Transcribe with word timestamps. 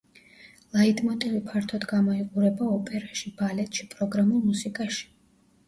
ლაიტმოტივი 0.77 1.41
ფართოდ 1.49 1.85
გამოიყურება 1.91 2.71
ოპერაში, 2.79 3.35
ბალეტში, 3.45 3.89
პროგრამულ 3.95 4.45
მუსიკაში. 4.51 5.09